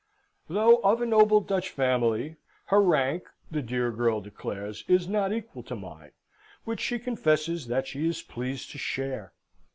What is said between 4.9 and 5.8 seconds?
not equal to